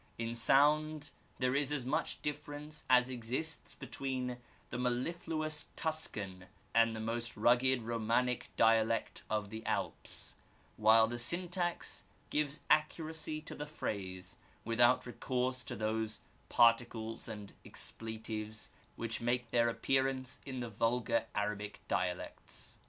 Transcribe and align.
In 0.17 0.33
sound 0.33 1.11
there 1.37 1.53
is 1.53 1.71
as 1.71 1.85
much 1.85 2.23
difference 2.23 2.83
as 2.89 3.07
exists 3.07 3.75
between 3.75 4.37
the 4.71 4.79
mellifluous 4.79 5.67
Tuscan 5.75 6.45
and 6.73 6.95
the 6.95 6.99
most 6.99 7.37
rugged 7.37 7.83
Romanic 7.83 8.49
dialect 8.57 9.21
of 9.29 9.51
the 9.51 9.63
Alps, 9.67 10.37
while 10.75 11.05
the 11.07 11.19
syntax 11.19 12.03
gives 12.31 12.63
accuracy 12.67 13.41
to 13.41 13.53
the 13.53 13.67
phrase 13.67 14.37
without 14.65 15.05
recourse 15.05 15.63
to 15.65 15.75
those 15.75 16.21
particles 16.49 17.27
and 17.27 17.53
expletives 17.63 18.71
which 18.95 19.21
make 19.21 19.51
their 19.51 19.69
appearance 19.69 20.39
in 20.47 20.61
the 20.61 20.69
vulgar 20.69 21.27
Arabic 21.35 21.79
dialects. 21.87 22.79